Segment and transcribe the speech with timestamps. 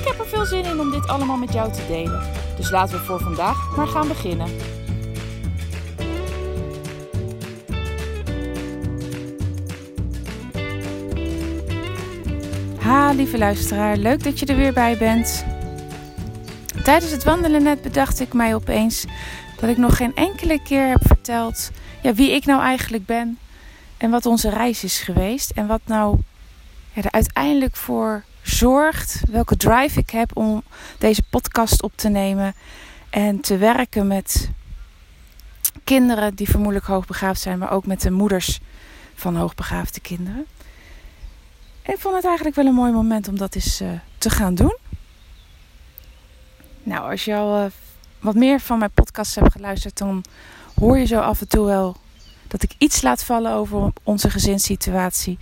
[0.00, 2.22] Ik heb er veel zin in om dit allemaal met jou te delen.
[2.56, 4.48] Dus laten we voor vandaag maar gaan beginnen.
[12.78, 15.44] Ha, lieve luisteraar, leuk dat je er weer bij bent.
[16.84, 19.04] Tijdens het wandelen net bedacht ik mij opeens
[19.60, 21.70] dat ik nog geen enkele keer heb verteld
[22.02, 23.38] ja, wie ik nou eigenlijk ben
[23.96, 26.18] en wat onze reis is geweest en wat nou
[26.92, 30.62] er uiteindelijk voor zorgt, welke drive ik heb om
[30.98, 32.54] deze podcast op te nemen
[33.10, 34.50] en te werken met
[35.84, 38.60] kinderen die vermoedelijk hoogbegaafd zijn, maar ook met de moeders
[39.14, 40.46] van hoogbegaafde kinderen.
[41.82, 44.54] En ik vond het eigenlijk wel een mooi moment om dat eens uh, te gaan
[44.54, 44.76] doen.
[46.82, 47.70] Nou, als je al uh,
[48.20, 50.24] wat meer van mijn podcast hebt geluisterd, dan
[50.78, 51.96] hoor je zo af en toe wel
[52.48, 55.38] dat ik iets laat vallen over onze gezinssituatie.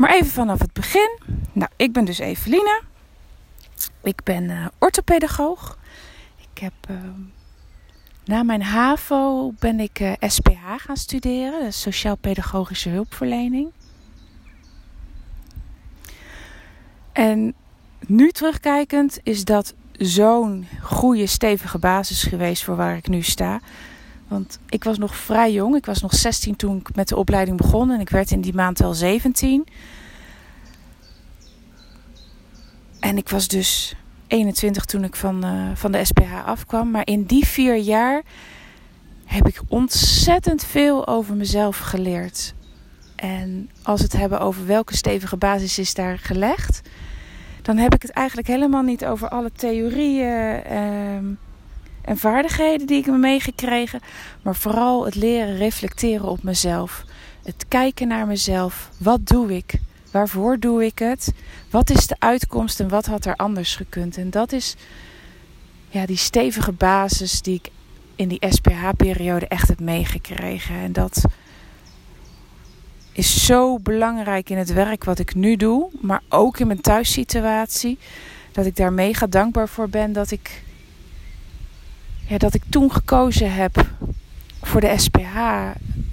[0.00, 1.18] Maar even vanaf het begin.
[1.52, 2.82] Nou, ik ben dus Eveline.
[4.02, 5.78] Ik ben uh, orthopedagoog.
[6.52, 6.96] Ik heb uh,
[8.24, 13.72] na mijn HAVO ben ik uh, eh, SPH gaan studeren, de Sociaal-Pedagogische Hulpverlening.
[17.12, 17.54] En
[18.06, 23.60] nu terugkijkend is dat zo'n goede, stevige basis geweest voor waar ik nu sta.
[24.30, 25.76] Want ik was nog vrij jong.
[25.76, 27.90] Ik was nog 16 toen ik met de opleiding begon.
[27.90, 29.66] En ik werd in die maand wel 17.
[33.00, 33.96] En ik was dus
[34.26, 36.90] 21 toen ik van, uh, van de SPH afkwam.
[36.90, 38.22] Maar in die vier jaar
[39.24, 42.54] heb ik ontzettend veel over mezelf geleerd.
[43.16, 46.80] En als we het hebben over welke stevige basis is daar gelegd,
[47.62, 50.62] dan heb ik het eigenlijk helemaal niet over alle theorieën.
[50.72, 51.36] Uh,
[52.10, 54.00] en vaardigheden die ik me meegekregen,
[54.42, 57.04] maar vooral het leren reflecteren op mezelf.
[57.44, 58.90] Het kijken naar mezelf.
[58.98, 59.74] Wat doe ik?
[60.10, 61.32] Waarvoor doe ik het?
[61.70, 64.16] Wat is de uitkomst en wat had er anders gekund?
[64.16, 64.76] En dat is
[65.88, 67.70] ja, die stevige basis die ik
[68.14, 70.74] in die SPH-periode echt heb meegekregen.
[70.74, 71.24] En dat
[73.12, 77.98] is zo belangrijk in het werk wat ik nu doe, maar ook in mijn thuissituatie.
[78.52, 80.62] Dat ik daar mega dankbaar voor ben dat ik
[82.30, 83.86] ja, dat ik toen gekozen heb
[84.62, 85.36] voor de SPH.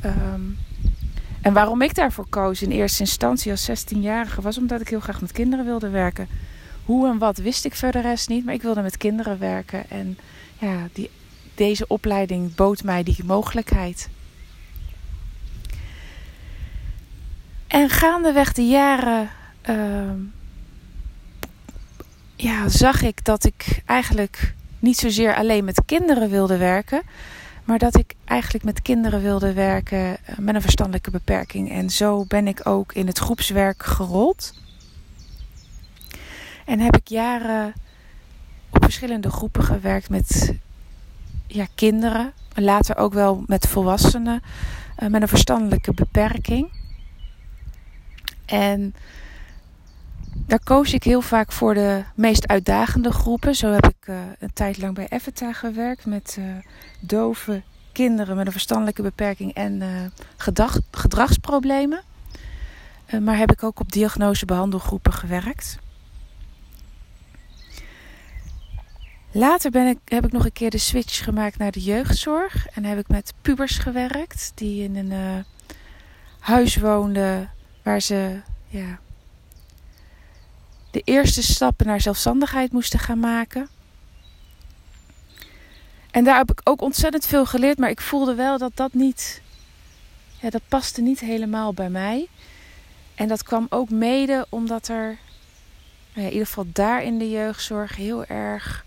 [0.01, 0.41] Ehm,
[1.41, 5.22] en waarom ik daarvoor koos in eerste instantie als 16-jarige was omdat ik heel graag
[5.22, 6.27] met kinderen wilde werken.
[6.85, 9.89] Hoe en wat wist ik verder rest niet, maar ik wilde met kinderen werken.
[9.89, 10.17] En
[10.59, 11.09] ja, die,
[11.56, 14.09] deze opleiding bood mij die mogelijkheid.
[17.67, 19.29] En gaandeweg de jaren
[19.69, 20.11] uh,
[22.35, 27.01] ja, zag ik dat ik eigenlijk niet zozeer alleen met kinderen wilde werken,
[27.63, 31.71] maar dat ik eigenlijk met kinderen wilde werken eh, met een verstandelijke beperking.
[31.71, 34.53] En zo ben ik ook in het groepswerk gerold.
[36.65, 37.73] En heb ik jaren
[38.69, 40.53] op verschillende groepen gewerkt met
[41.47, 44.41] ja, kinderen, later ook wel met volwassenen
[44.99, 46.69] uh, met een verstandelijke beperking.
[48.45, 48.95] En
[50.47, 53.55] daar koos ik heel vaak voor de meest uitdagende groepen.
[53.55, 56.45] Zo heb ik uh, een tijd lang bij Evita gewerkt met uh,
[56.99, 59.83] dove kinderen met een verstandelijke beperking en
[60.37, 62.01] gedag, gedragsproblemen.
[63.21, 65.77] maar heb ik ook op diagnose-behandelgroepen gewerkt.
[69.31, 72.67] Later ben ik, heb ik nog een keer de switch gemaakt naar de jeugdzorg.
[72.67, 75.45] En heb ik met pubers gewerkt die in een
[76.39, 77.51] huis woonden
[77.83, 79.00] waar ze ja,
[80.97, 83.67] de eerste stappen naar zelfstandigheid moesten gaan maken.
[86.11, 89.41] En daar heb ik ook ontzettend veel geleerd, maar ik voelde wel dat dat niet,
[90.41, 92.27] ja, dat paste niet helemaal bij mij.
[93.15, 95.17] En dat kwam ook mede omdat er,
[96.13, 98.85] nou in ieder geval daar in de jeugdzorg, heel erg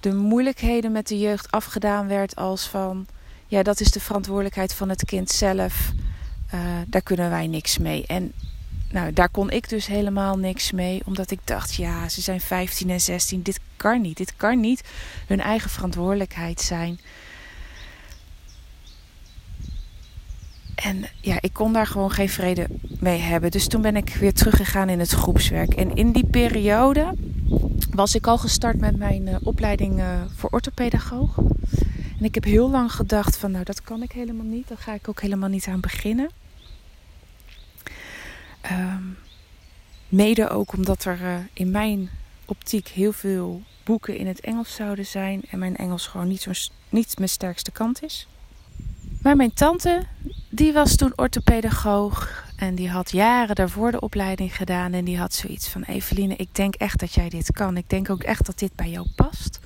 [0.00, 3.06] de moeilijkheden met de jeugd afgedaan werd als van,
[3.46, 5.90] ja, dat is de verantwoordelijkheid van het kind zelf.
[6.54, 8.06] Uh, daar kunnen wij niks mee.
[8.06, 8.32] En
[8.94, 12.90] nou, daar kon ik dus helemaal niks mee, omdat ik dacht, ja, ze zijn 15
[12.90, 14.16] en 16, dit kan niet.
[14.16, 14.82] Dit kan niet
[15.26, 17.00] hun eigen verantwoordelijkheid zijn.
[20.74, 22.66] En ja, ik kon daar gewoon geen vrede
[23.00, 23.50] mee hebben.
[23.50, 25.74] Dus toen ben ik weer teruggegaan in het groepswerk.
[25.74, 27.14] En in die periode
[27.90, 31.38] was ik al gestart met mijn uh, opleiding uh, voor orthopedagoog.
[32.18, 34.68] En ik heb heel lang gedacht van nou dat kan ik helemaal niet.
[34.68, 36.30] Daar ga ik ook helemaal niet aan beginnen.
[38.70, 39.16] Um,
[40.08, 42.10] mede ook omdat er uh, in mijn
[42.44, 45.42] optiek heel veel boeken in het Engels zouden zijn.
[45.50, 48.28] En mijn Engels gewoon niet, niet mijn sterkste kant is.
[49.22, 50.02] Maar mijn tante,
[50.48, 52.44] die was toen orthopedagoog.
[52.56, 54.92] En die had jaren daarvoor de opleiding gedaan.
[54.92, 57.76] En die had zoiets van: Eveline, ik denk echt dat jij dit kan.
[57.76, 59.60] Ik denk ook echt dat dit bij jou past.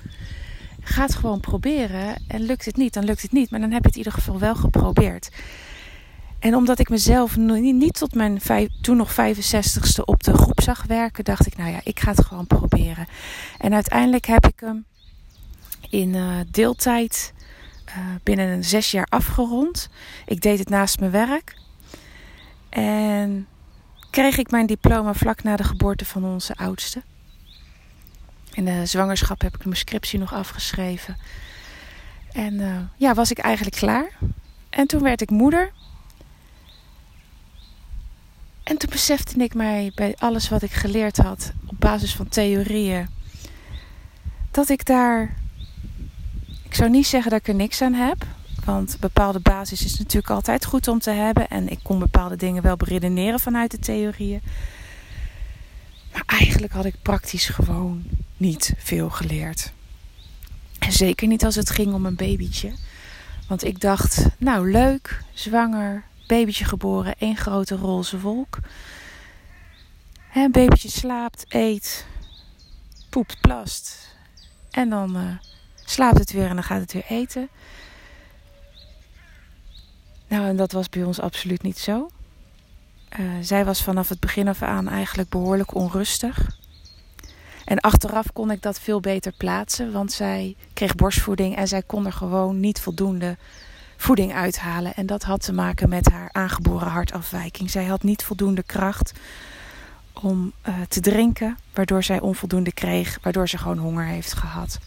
[0.81, 2.23] Ga het gewoon proberen.
[2.27, 3.51] En lukt het niet, dan lukt het niet.
[3.51, 5.29] Maar dan heb je het in ieder geval wel geprobeerd.
[6.39, 8.39] En omdat ik mezelf niet tot mijn
[8.81, 12.25] toen nog 65ste op de groep zag werken, dacht ik, nou ja, ik ga het
[12.25, 13.07] gewoon proberen.
[13.57, 14.85] En uiteindelijk heb ik hem
[15.89, 17.33] in uh, deeltijd
[17.87, 19.89] uh, binnen een zes jaar afgerond.
[20.25, 21.57] Ik deed het naast mijn werk.
[22.69, 23.47] En
[24.09, 27.01] kreeg ik mijn diploma vlak na de geboorte van onze oudste.
[28.51, 31.17] In de zwangerschap heb ik mijn scriptie nog afgeschreven.
[32.31, 34.17] En uh, ja, was ik eigenlijk klaar.
[34.69, 35.71] En toen werd ik moeder.
[38.69, 43.07] En toen besefte ik mij bij alles wat ik geleerd had op basis van theorieën,
[44.51, 45.35] dat ik daar.
[46.63, 48.25] Ik zou niet zeggen dat ik er niks aan heb,
[48.65, 51.47] want bepaalde basis is natuurlijk altijd goed om te hebben.
[51.47, 54.41] En ik kon bepaalde dingen wel beredeneren vanuit de theorieën.
[56.13, 58.03] Maar eigenlijk had ik praktisch gewoon
[58.37, 59.71] niet veel geleerd.
[60.79, 62.71] En zeker niet als het ging om een babytje.
[63.47, 68.57] Want ik dacht, nou leuk, zwanger, babytje geboren, één grote roze wolk.
[70.33, 72.05] Een babytje slaapt, eet,
[73.09, 74.15] poept, plast.
[74.71, 75.31] En dan uh,
[75.85, 77.49] slaapt het weer en dan gaat het weer eten.
[80.27, 82.09] Nou, en dat was bij ons absoluut niet zo.
[83.19, 86.57] Uh, zij was vanaf het begin af aan eigenlijk behoorlijk onrustig.
[87.65, 92.05] En achteraf kon ik dat veel beter plaatsen, want zij kreeg borstvoeding en zij kon
[92.05, 93.37] er gewoon niet voldoende
[93.99, 94.95] voeding uithalen.
[94.95, 97.69] En dat had te maken met haar aangeboren hartafwijking.
[97.69, 99.11] Zij had niet voldoende kracht
[100.13, 104.79] om uh, te drinken, waardoor zij onvoldoende kreeg, waardoor ze gewoon honger heeft gehad.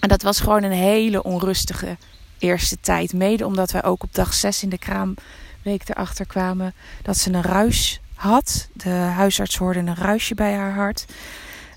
[0.00, 1.96] En dat was gewoon een hele onrustige
[2.38, 3.12] eerste tijd.
[3.12, 7.42] Mede omdat wij ook op dag 6 in de kraamweek erachter kwamen dat ze een
[7.42, 8.68] ruis had.
[8.72, 11.04] De huisarts hoorde een ruisje bij haar hart.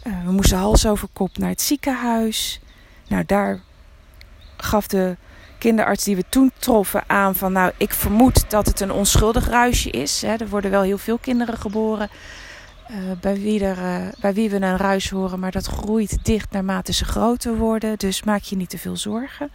[0.04, 2.60] Uh, we moesten hals over kop naar het ziekenhuis.
[3.08, 3.60] Nou, daar
[4.58, 5.18] gaf de
[5.58, 7.52] kinderarts die we toen troffen aan van...
[7.52, 10.22] nou, ik vermoed dat het een onschuldig ruisje is.
[10.22, 10.36] Hè.
[10.36, 12.10] Er worden wel heel veel kinderen geboren
[12.92, 15.40] uh, bij, wie er, uh, bij wie we een ruis horen...
[15.40, 17.98] maar dat groeit dicht naarmate ze groter worden.
[17.98, 19.52] Dus maak je niet te veel zorgen.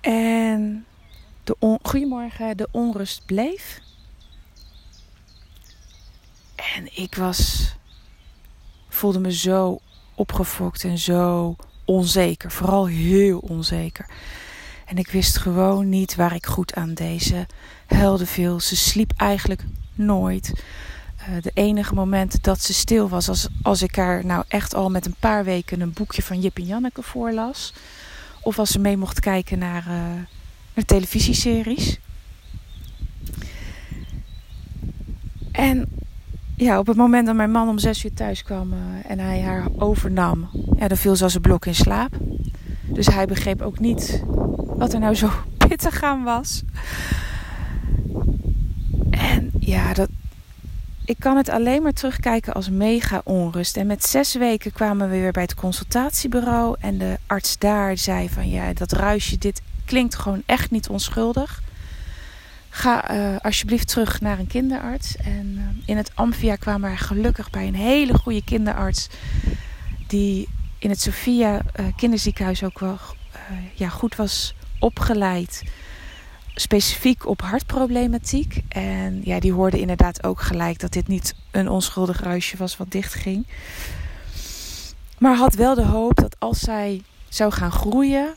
[0.00, 0.86] En
[1.44, 1.78] de on...
[1.82, 3.80] goedemorgen, de onrust bleef.
[6.74, 7.72] En ik was...
[8.88, 9.80] voelde me zo
[10.14, 14.06] opgefokt en zo onzeker, vooral heel onzeker.
[14.86, 17.46] En ik wist gewoon niet waar ik goed aan deze
[17.86, 18.60] huilde veel.
[18.60, 19.64] Ze sliep eigenlijk
[19.94, 20.52] nooit.
[21.28, 24.90] Uh, de enige momenten dat ze stil was, als, als ik haar nou echt al
[24.90, 27.72] met een paar weken een boekje van Jip en Janneke voorlas.
[28.40, 29.94] Of als ze mee mocht kijken naar, uh,
[30.74, 31.98] naar televisieseries.
[35.52, 35.88] En
[36.56, 38.78] ja, op het moment dat mijn man om zes uur thuis kwam uh,
[39.10, 42.16] en hij haar overnam, ja, dan viel ze als een blok in slaap.
[42.80, 44.22] Dus hij begreep ook niet
[44.66, 45.30] wat er nou zo
[45.68, 46.62] pittig aan was.
[49.10, 50.08] En ja, dat,
[51.04, 53.76] ik kan het alleen maar terugkijken als mega onrust.
[53.76, 56.76] En met zes weken kwamen we weer bij het consultatiebureau.
[56.80, 61.61] En de arts daar zei van ja, dat ruisje, dit klinkt gewoon echt niet onschuldig.
[62.74, 65.16] Ga uh, alsjeblieft terug naar een kinderarts.
[65.16, 69.08] En uh, in het Amphia kwamen we gelukkig bij een hele goede kinderarts.
[70.06, 70.48] Die
[70.78, 72.98] in het Sophia uh, kinderziekenhuis ook wel
[73.74, 75.62] ja, goed was opgeleid.
[76.54, 78.62] Specifiek op hartproblematiek.
[78.68, 82.90] En ja, die hoorde inderdaad ook gelijk dat dit niet een onschuldig ruisje was wat
[82.90, 83.46] dicht ging.
[85.18, 88.34] Maar had wel de hoop dat als zij zou gaan groeien,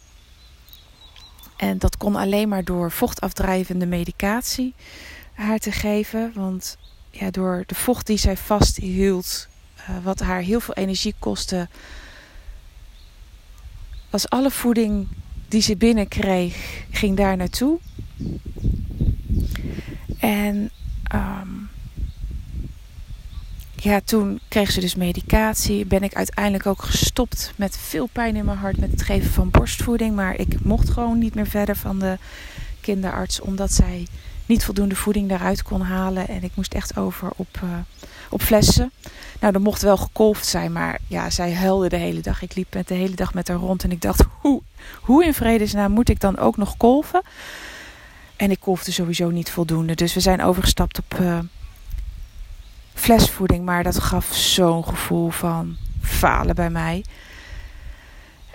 [1.55, 4.73] en dat kon alleen maar door vochtafdrijvende medicatie
[5.33, 6.31] haar te geven.
[6.35, 6.77] Want
[7.09, 9.47] ja, door de vocht die zij vasthield,
[9.79, 11.67] uh, wat haar heel veel energie kostte,
[14.09, 15.07] was alle voeding
[15.47, 17.79] die ze binnenkreeg, ging daar naartoe.
[20.19, 20.71] En
[21.15, 21.69] um,
[23.85, 25.85] ja, toen kreeg ze dus medicatie.
[25.85, 29.49] Ben ik uiteindelijk ook gestopt met veel pijn in mijn hart met het geven van
[29.49, 30.15] borstvoeding.
[30.15, 32.17] Maar ik mocht gewoon niet meer verder van de
[32.81, 34.07] kinderarts, omdat zij
[34.45, 36.27] niet voldoende voeding daaruit kon halen.
[36.27, 37.69] En ik moest echt over op, uh,
[38.29, 38.91] op flessen.
[39.39, 42.41] Nou, er mocht wel gekolfd zijn, maar ja, zij huilde de hele dag.
[42.41, 44.61] Ik liep met de hele dag met haar rond en ik dacht, hoe,
[45.01, 47.21] hoe in vredesnaam moet ik dan ook nog kolven?
[48.35, 49.95] En ik kolfde sowieso niet voldoende.
[49.95, 51.39] Dus we zijn overgestapt op uh,
[52.95, 53.65] flesvoeding.
[53.65, 57.03] Maar dat gaf zo'n gevoel van falen bij mij.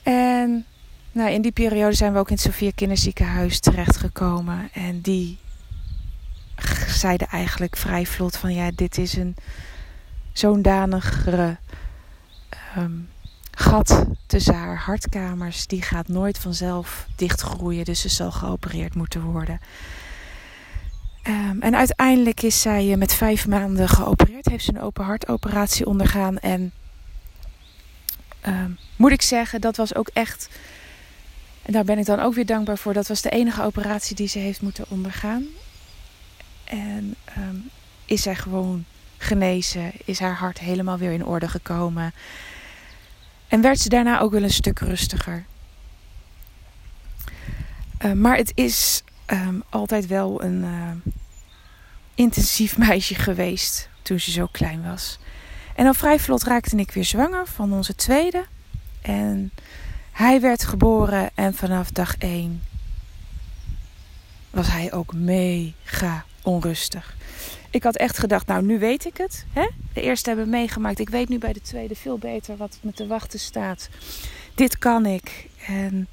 [0.02, 0.64] En
[1.12, 4.68] nou, in die periode zijn we ook in het Sofia Kinderziekenhuis terechtgekomen.
[4.73, 5.38] En die
[6.87, 9.37] zeiden eigenlijk vrij vlot van ja, dit is een
[10.32, 11.56] zo'n danigere
[12.78, 13.09] um,
[13.50, 15.66] gat tussen haar hartkamers.
[15.66, 19.61] Die gaat nooit vanzelf dichtgroeien, dus ze zal geopereerd moeten worden.
[21.26, 24.48] Um, en uiteindelijk is zij met vijf maanden geopereerd.
[24.48, 26.38] Heeft ze een open hartoperatie ondergaan.
[26.38, 26.72] En
[28.46, 30.48] um, moet ik zeggen, dat was ook echt.
[31.62, 32.92] En daar ben ik dan ook weer dankbaar voor.
[32.92, 35.44] Dat was de enige operatie die ze heeft moeten ondergaan.
[36.64, 37.70] En um,
[38.04, 38.84] is zij gewoon
[39.16, 39.92] genezen?
[40.04, 42.12] Is haar hart helemaal weer in orde gekomen?
[43.48, 45.44] En werd ze daarna ook wel een stuk rustiger.
[48.14, 51.12] Maar het is um, altijd wel een uh,
[52.14, 55.18] intensief meisje geweest toen ze zo klein was.
[55.75, 58.44] En al vrij vlot raakte ik weer zwanger van onze tweede.
[59.02, 59.52] En
[60.12, 62.62] hij werd geboren en vanaf dag 1
[64.50, 67.16] was hij ook mega onrustig.
[67.70, 69.46] Ik had echt gedacht, nou nu weet ik het.
[69.52, 69.68] Hè?
[69.92, 70.99] De eerste hebben we meegemaakt.
[70.99, 73.88] Ik weet nu bij de tweede veel beter wat me te wachten staat.
[74.54, 75.49] Dit kan ik.
[75.66, 76.08] En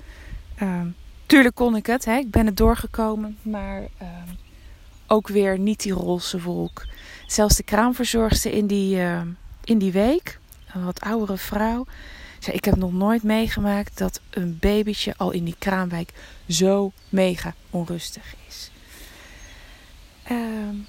[0.61, 0.81] uh,
[1.27, 2.05] tuurlijk kon ik het.
[2.05, 2.17] Hè?
[2.17, 3.37] Ik ben het doorgekomen.
[3.41, 4.07] Maar uh,
[5.07, 6.85] ook weer niet die roze wolk.
[7.27, 9.21] Zelfs de kraamverzorgster in die, uh,
[9.63, 10.39] in die week,
[10.73, 11.85] een wat oudere vrouw,
[12.39, 16.13] zei: Ik heb nog nooit meegemaakt dat een babytje al in die kraamwijk
[16.47, 18.71] zo mega onrustig is.
[20.31, 20.87] Um,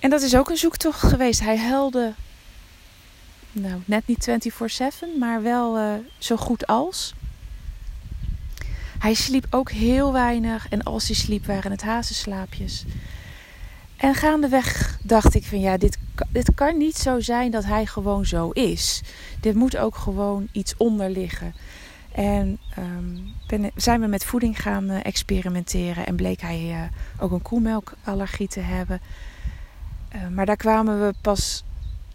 [0.00, 1.40] en dat is ook een zoektocht geweest.
[1.40, 2.14] Hij huilde,
[3.52, 4.28] nou net niet
[5.14, 7.14] 24/7, maar wel uh, zo goed als.
[8.98, 12.84] Hij sliep ook heel weinig en als hij sliep waren het hazenslaapjes.
[13.96, 15.98] En gaandeweg dacht ik van ja, dit,
[16.30, 19.02] dit kan niet zo zijn dat hij gewoon zo is.
[19.40, 21.54] Dit moet ook gewoon iets onder liggen.
[22.12, 26.80] En um, ben, zijn we met voeding gaan uh, experimenteren en bleek hij uh,
[27.22, 29.00] ook een koemelkallergie te hebben.
[30.14, 31.64] Uh, maar daar kwamen we pas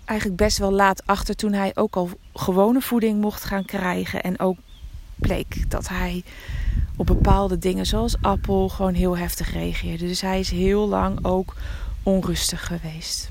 [0.06, 4.24] eigenlijk best wel laat achter toen hij ook al gewone voeding mocht gaan krijgen.
[4.24, 4.58] En ook
[5.16, 6.24] bleek dat hij
[7.01, 10.08] op bepaalde dingen zoals appel gewoon heel heftig reageerde.
[10.08, 11.55] Dus hij is heel lang ook
[12.03, 13.29] onrustig geweest.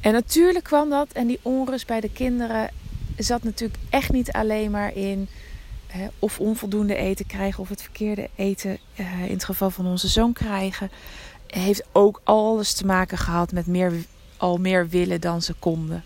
[0.00, 2.70] En natuurlijk kwam dat en die onrust bij de kinderen
[3.16, 5.28] zat natuurlijk echt niet alleen maar in
[5.86, 10.08] hè, of onvoldoende eten krijgen of het verkeerde eten uh, in het geval van onze
[10.08, 10.90] zoon krijgen.
[11.46, 13.92] Heeft ook alles te maken gehad met meer,
[14.36, 16.04] al meer willen dan ze konden.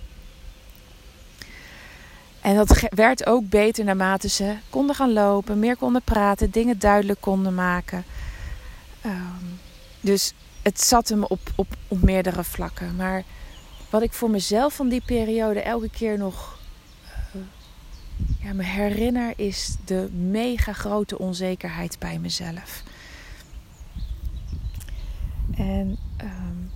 [2.40, 7.20] En dat werd ook beter naarmate ze konden gaan lopen, meer konden praten, dingen duidelijk
[7.20, 8.04] konden maken.
[9.06, 9.58] Um,
[10.00, 12.96] dus het zat hem op, op, op meerdere vlakken.
[12.96, 13.22] Maar
[13.90, 16.58] wat ik voor mezelf van die periode elke keer nog
[17.34, 17.42] uh,
[18.38, 22.82] ja, me herinner, is de mega grote onzekerheid bij mezelf.
[25.56, 26.70] En um,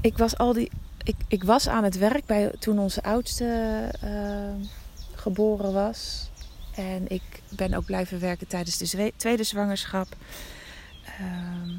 [0.00, 0.70] ik was al die
[1.02, 4.66] ik, ik was aan het werk bij, toen onze oudste uh,
[5.14, 6.30] geboren was.
[6.74, 10.06] En ik ben ook blijven werken tijdens de tweede zwangerschap.
[11.20, 11.72] Uh,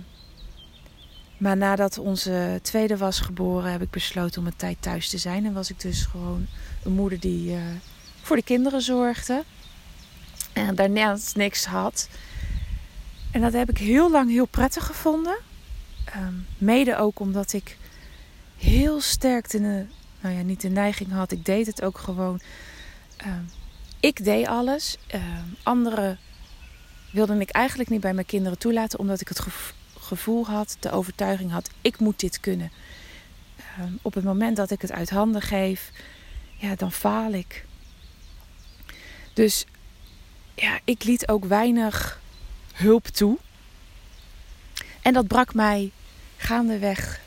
[1.38, 5.46] maar nadat onze tweede was geboren, heb ik besloten om een tijd thuis te zijn.
[5.46, 6.48] En was ik dus gewoon
[6.84, 7.62] een moeder die uh,
[8.22, 9.44] voor de kinderen zorgde.
[10.54, 12.10] En daarnaast niks had.
[13.32, 15.38] En dat heb ik heel lang heel prettig gevonden.
[16.16, 17.78] Um, mede ook omdat ik
[18.64, 19.86] heel sterk de,
[20.20, 21.32] nou ja, niet de neiging had.
[21.32, 22.42] Ik deed het ook gewoon.
[23.26, 23.34] Uh,
[24.00, 24.98] ik deed alles.
[25.16, 25.22] Uh,
[25.64, 26.20] anderen
[27.12, 29.42] wilde ik eigenlijk niet bij mijn kinderen toelaten, omdat ik het
[29.98, 32.72] gevoel had, de overtuiging had: ik moet dit kunnen.
[33.58, 35.92] Uh, op het moment dat ik het uit handen geef,
[36.58, 37.66] ja, dan faal ik.
[39.34, 39.66] Dus
[40.56, 42.22] ja, ik liet ook weinig
[42.74, 43.38] hulp toe.
[45.02, 45.92] En dat brak mij
[46.38, 47.22] gaandeweg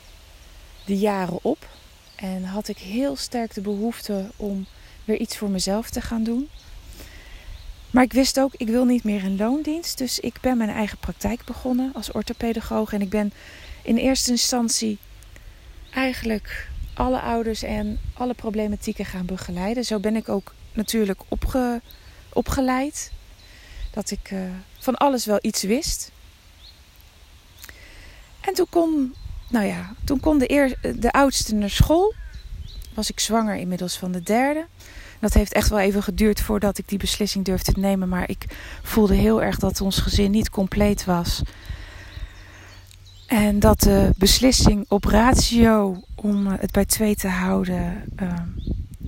[0.87, 1.69] de jaren op.
[2.15, 4.65] En had ik heel sterk de behoefte om
[5.05, 6.49] weer iets voor mezelf te gaan doen.
[7.91, 9.97] Maar ik wist ook, ik wil niet meer in loondienst.
[9.97, 12.93] Dus ik ben mijn eigen praktijk begonnen als orthopedagoog.
[12.93, 13.33] En ik ben
[13.83, 14.97] in eerste instantie
[15.93, 19.85] eigenlijk alle ouders en alle problematieken gaan begeleiden.
[19.85, 21.81] Zo ben ik ook natuurlijk opge,
[22.33, 23.11] opgeleid.
[23.91, 24.41] Dat ik uh,
[24.79, 26.11] van alles wel iets wist.
[28.41, 29.15] En toen kon,
[29.49, 32.13] nou ja, toen kon de, de oudste naar school.
[32.93, 34.65] Was ik zwanger inmiddels van de derde.
[35.19, 38.09] Dat heeft echt wel even geduurd voordat ik die beslissing durfde te nemen.
[38.09, 38.45] Maar ik
[38.83, 41.41] voelde heel erg dat ons gezin niet compleet was.
[43.27, 48.33] En dat de beslissing op ratio om het bij twee te houden uh,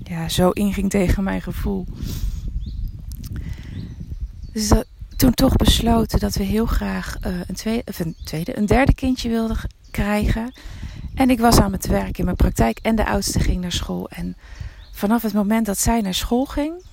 [0.03, 1.85] ja, zo inging tegen mijn gevoel.
[4.53, 4.71] Dus
[5.15, 9.29] toen toch besloten dat we heel graag uh, een, tweede, een tweede, een derde kindje
[9.29, 9.57] wilden
[9.91, 10.53] krijgen.
[11.15, 14.09] En ik was aan het werk in mijn praktijk en de oudste ging naar school.
[14.09, 14.37] En
[14.91, 16.83] vanaf het moment dat zij naar school ging,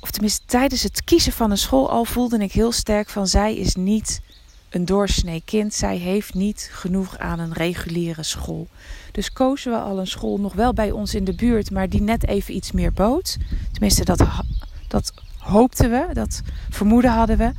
[0.00, 3.56] of tenminste tijdens het kiezen van een school al voelde ik heel sterk van zij
[3.56, 4.20] is niet
[4.70, 5.74] een doorsnee kind.
[5.74, 8.68] Zij heeft niet genoeg aan een reguliere school.
[9.12, 12.02] Dus kozen we al een school nog wel bij ons in de buurt, maar die
[12.02, 13.36] net even iets meer bood.
[13.72, 14.24] Tenminste, dat,
[14.88, 17.52] dat hoopten we, dat vermoeden hadden we.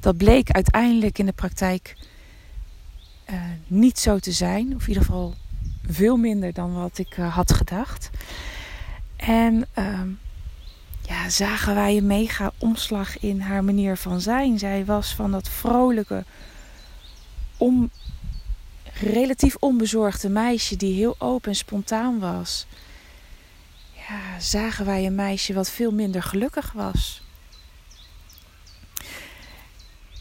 [0.00, 1.96] Dat bleek uiteindelijk in de praktijk
[3.30, 4.74] uh, niet zo te zijn.
[4.74, 5.34] Of in ieder geval
[5.86, 8.10] veel minder dan wat ik uh, had gedacht.
[9.16, 10.00] En uh,
[11.02, 14.58] ja, zagen wij een mega omslag in haar manier van zijn.
[14.58, 16.24] Zij was van dat vrolijke,
[19.00, 22.66] relatief onbezorgde meisje die heel open en spontaan was.
[23.92, 27.22] Ja, zagen wij een meisje wat veel minder gelukkig was.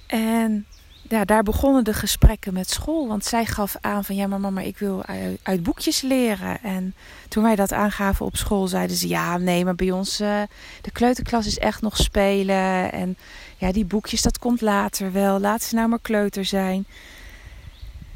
[0.07, 0.65] En
[1.09, 3.07] ja, daar begonnen de gesprekken met school.
[3.07, 5.03] Want zij gaf aan van ja, maar mama, ik wil
[5.43, 6.63] uit, boekjes leren.
[6.63, 6.95] En
[7.27, 10.41] toen wij dat aangaven op school, zeiden ze ja, nee, maar bij ons, uh,
[10.81, 12.91] de kleuterklas is echt nog spelen.
[12.91, 13.17] En
[13.57, 15.39] ja, die boekjes, dat komt later wel.
[15.39, 16.85] Laat ze nou maar kleuter zijn.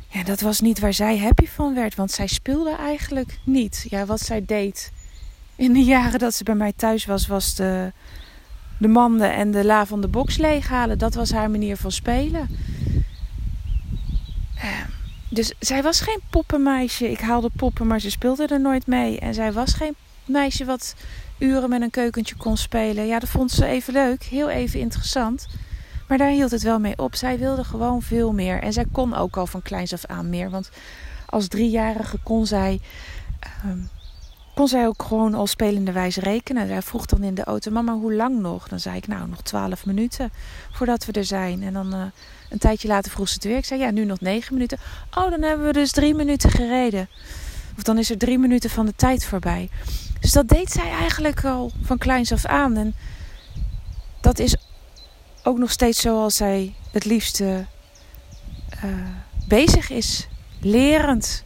[0.08, 3.86] Ja, dat was niet waar zij happy van werd, want zij speelde eigenlijk niet.
[3.90, 4.92] Ja, wat zij deed
[5.56, 7.92] in de jaren dat ze bij mij thuis was, was de,
[8.80, 10.98] de manden en de la van de box leeghalen.
[10.98, 12.50] Dat was haar manier van spelen.
[14.64, 14.90] Ehm,
[15.30, 17.12] dus zij was geen poppenmeisje.
[17.12, 19.20] Ik haalde poppen, maar ze speelde er nooit mee.
[19.20, 19.96] En zij was geen
[20.26, 20.96] meisje wat
[21.38, 23.06] uren met een keukentje kon spelen.
[23.06, 25.48] Ja, dat vond ze even leuk, heel even interessant.
[26.08, 27.16] Maar daar hield het wel mee op.
[27.16, 28.62] Zij wilde gewoon veel meer.
[28.62, 30.50] En zij kon ook al van kleins af aan meer.
[30.50, 30.70] Want
[31.26, 32.80] als driejarige kon zij,
[33.66, 33.90] um,
[34.56, 36.68] kon zij ook gewoon al spelende wijze rekenen.
[36.68, 38.68] Zij vroeg dan in de auto: Mama, hoe lang nog?
[38.68, 40.32] Dan zei ik: Nou, nog twaalf minuten
[40.72, 41.64] voordat we er zijn.
[41.64, 42.02] En dan uh,
[42.54, 43.58] een tijdje later vroeg ze het weer.
[43.58, 44.78] Ik zei: Ja, nu nog negen minuten.
[45.14, 47.10] Oh, dan hebben we dus drie minuten gereden.
[47.78, 49.70] Of dan is er drie minuten van de tijd voorbij.
[50.20, 52.78] Dus dat deed zij eigenlijk al van kleins af aan.
[52.78, 52.96] En
[54.22, 54.56] dat is
[55.44, 57.66] ook nog steeds zoals zij het liefste
[58.84, 58.92] uh,
[59.48, 60.28] bezig is.
[60.60, 61.44] Lerend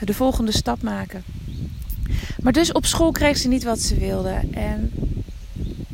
[0.00, 1.24] de volgende stap maken.
[2.40, 4.40] Maar dus op school kreeg ze niet wat ze wilde.
[4.52, 4.92] En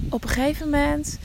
[0.08, 1.18] op een gegeven moment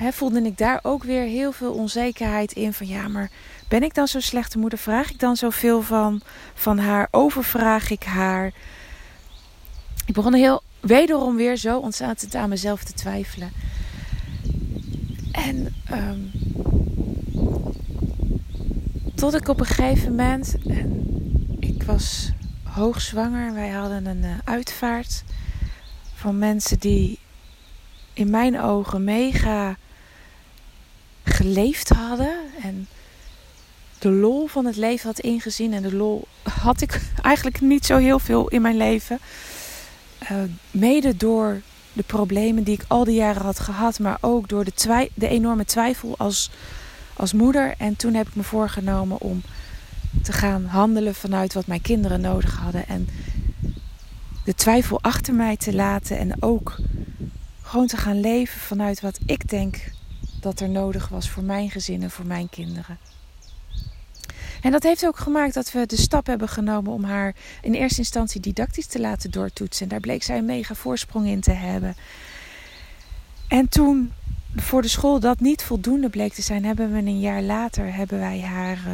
[0.00, 2.72] uh, voelde ik daar ook weer heel veel onzekerheid in.
[2.72, 3.30] Van ja, maar
[3.68, 4.78] ben ik dan zo'n slechte moeder?
[4.78, 6.20] Vraag ik dan zoveel van,
[6.54, 7.08] van haar?
[7.10, 8.52] Overvraag ik haar?
[10.06, 13.52] Ik begon heel wederom weer zo ontzettend aan mezelf te twijfelen.
[15.32, 16.30] En um,
[19.14, 21.06] tot ik op een gegeven moment, en
[21.60, 22.32] ik was
[22.62, 25.24] hoogzwanger, wij hadden een uh, uitvaart
[26.14, 27.18] van mensen die
[28.12, 29.76] in mijn ogen mega
[31.28, 32.88] geleefd hadden en
[33.98, 35.72] de lol van het leven had ingezien.
[35.72, 39.18] En de lol had ik eigenlijk niet zo heel veel in mijn leven.
[40.22, 40.38] Uh,
[40.70, 41.60] mede door
[41.92, 45.64] de problemen die ik al die jaren had gehad, maar ook door de, de enorme
[45.64, 46.50] twijfel als,
[47.14, 47.74] als moeder.
[47.78, 49.42] En toen heb ik me voorgenomen om
[50.22, 52.88] te gaan handelen vanuit wat mijn kinderen nodig hadden.
[52.88, 53.08] En
[54.44, 56.76] de twijfel achter mij te laten en ook
[57.62, 59.76] gewoon te gaan leven vanuit wat ik denk
[60.40, 62.98] dat er nodig was voor mijn gezin en voor mijn kinderen.
[64.62, 67.98] En dat heeft ook gemaakt dat we de stap hebben genomen om haar in eerste
[67.98, 69.82] instantie didactisch te laten doortoetsen.
[69.82, 71.96] En daar bleek zij een mega voorsprong in te hebben.
[73.48, 74.12] En toen
[74.56, 78.18] voor de school dat niet voldoende bleek te zijn, hebben we een jaar later hebben
[78.18, 78.92] wij haar uh,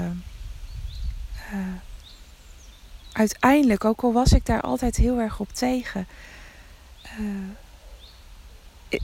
[1.52, 1.74] uh,
[3.12, 6.06] uiteindelijk, ook al was ik daar altijd heel erg op tegen,
[7.20, 7.26] uh,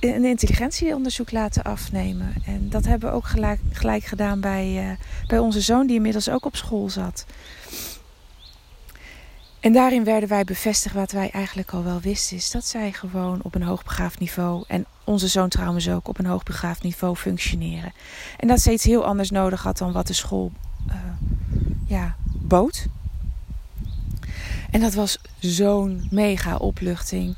[0.01, 2.35] een intelligentieonderzoek laten afnemen.
[2.45, 3.27] En dat hebben we ook
[3.73, 7.27] gelijk, gedaan bij, uh, bij onze zoon, die inmiddels ook op school zat.
[9.61, 13.41] En daarin werden wij bevestigd wat wij eigenlijk al wel wisten: is dat zij gewoon
[13.43, 17.93] op een hoogbegaafd niveau, en onze zoon trouwens ook op een hoogbegaafd niveau functioneren.
[18.37, 20.53] En dat ze iets heel anders nodig had dan wat de school
[20.89, 20.95] uh,
[21.87, 22.87] ja, bood.
[24.71, 27.37] En dat was zo'n mega opluchting.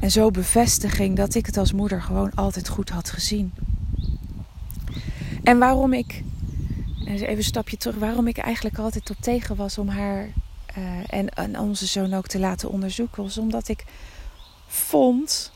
[0.00, 3.52] En zo bevestiging dat ik het als moeder gewoon altijd goed had gezien.
[5.42, 6.22] En waarom ik,
[7.04, 10.28] even een stapje terug, waarom ik eigenlijk altijd op tegen was om haar
[10.78, 13.84] uh, en, en onze zoon ook te laten onderzoeken, was omdat ik
[14.66, 15.52] vond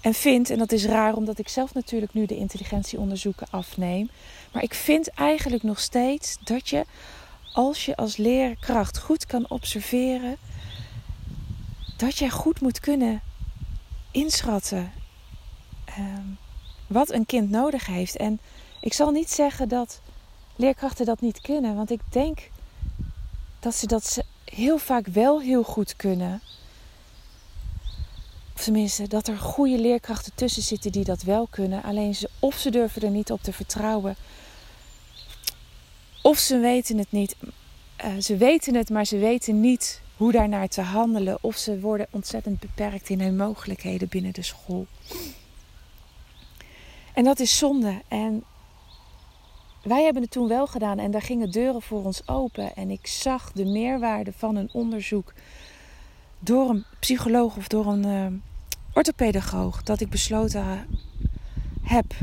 [0.00, 4.10] en vind, en dat is raar omdat ik zelf natuurlijk nu de intelligentieonderzoeken afneem,
[4.52, 6.84] maar ik vind eigenlijk nog steeds dat je,
[7.52, 10.36] als je als leerkracht goed kan observeren,
[12.02, 13.22] dat je goed moet kunnen
[14.10, 14.92] inschatten
[15.84, 16.26] ehm,
[16.86, 18.16] wat een kind nodig heeft.
[18.16, 18.40] En
[18.80, 20.00] ik zal niet zeggen dat
[20.56, 22.50] leerkrachten dat niet kunnen, want ik denk
[23.60, 26.40] dat ze dat heel vaak wel heel goed kunnen.
[28.54, 31.82] Of tenminste, dat er goede leerkrachten tussen zitten die dat wel kunnen.
[31.82, 34.16] Alleen ze, of ze durven er niet op te vertrouwen.
[36.22, 37.36] Of ze weten het niet.
[38.04, 41.38] Uh, ze weten het, maar ze weten niet hoe daarnaar te handelen.
[41.40, 44.86] Of ze worden ontzettend beperkt in hun mogelijkheden binnen de school.
[47.14, 48.02] En dat is zonde.
[48.08, 48.44] En
[49.82, 52.76] wij hebben het toen wel gedaan en daar gingen deuren voor ons open.
[52.76, 55.32] En ik zag de meerwaarde van een onderzoek
[56.38, 58.26] door een psycholoog of door een uh,
[58.92, 59.82] orthopedagoog.
[59.82, 60.86] Dat ik besloten
[61.82, 62.14] heb.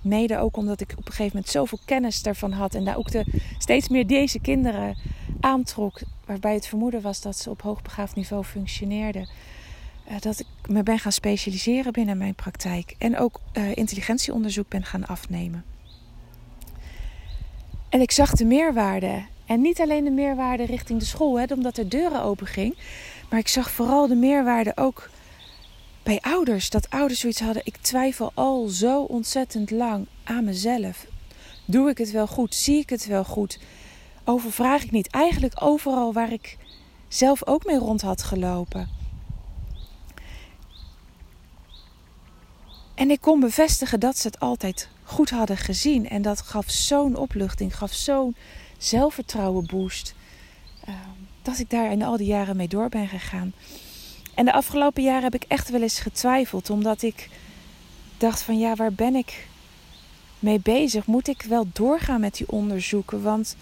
[0.00, 2.74] Mede ook omdat ik op een gegeven moment zoveel kennis daarvan had.
[2.74, 3.24] En daar ook de,
[3.58, 4.96] steeds meer deze kinderen
[5.40, 6.00] aantrok.
[6.30, 9.28] Waarbij het vermoeden was dat ze op hoogbegaafd niveau functioneerden.
[10.10, 12.94] Uh, dat ik me ben gaan specialiseren binnen mijn praktijk.
[12.98, 15.64] En ook uh, intelligentieonderzoek ben gaan afnemen.
[17.88, 19.22] En ik zag de meerwaarde.
[19.46, 22.76] En niet alleen de meerwaarde richting de school, hè, omdat er deuren open ging.
[23.30, 25.10] Maar ik zag vooral de meerwaarde ook
[26.02, 26.70] bij ouders.
[26.70, 27.62] Dat ouders zoiets hadden.
[27.66, 31.06] Ik twijfel al zo ontzettend lang aan mezelf.
[31.64, 32.54] Doe ik het wel goed?
[32.54, 33.58] Zie ik het wel goed?
[34.24, 35.10] Overvraag ik niet.
[35.10, 36.56] Eigenlijk overal waar ik
[37.08, 38.88] zelf ook mee rond had gelopen.
[42.94, 46.08] En ik kon bevestigen dat ze het altijd goed hadden gezien.
[46.08, 48.36] En dat gaf zo'n opluchting, gaf zo'n
[48.78, 50.14] zelfvertrouwen boost.
[50.88, 50.94] Uh,
[51.42, 53.52] dat ik daar in al die jaren mee door ben gegaan.
[54.34, 56.70] En de afgelopen jaren heb ik echt wel eens getwijfeld.
[56.70, 57.28] Omdat ik
[58.18, 59.48] dacht van ja, waar ben ik
[60.38, 61.06] mee bezig?
[61.06, 63.22] Moet ik wel doorgaan met die onderzoeken?
[63.22, 63.56] Want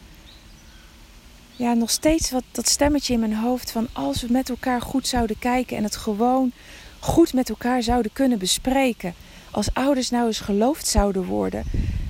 [1.58, 5.06] ja, nog steeds wat, dat stemmetje in mijn hoofd van als we met elkaar goed
[5.06, 6.52] zouden kijken en het gewoon
[6.98, 9.14] goed met elkaar zouden kunnen bespreken
[9.50, 11.64] als ouders nou eens geloofd zouden worden,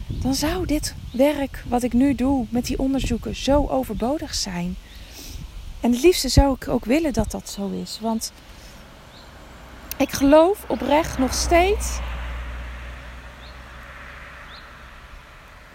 [0.06, 4.76] dan zou dit werk wat ik nu doe met die onderzoeken zo overbodig zijn.
[5.80, 7.98] En het liefste zou ik ook willen dat dat zo is.
[8.00, 8.32] Want
[9.96, 11.98] ik geloof oprecht nog steeds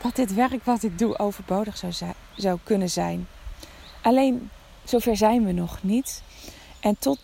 [0.02, 1.94] dat dit werk wat ik doe overbodig zou,
[2.36, 3.28] zou kunnen zijn.
[4.04, 4.50] Alleen
[4.84, 6.24] zover zijn we nog niet.
[6.80, 7.20] En tot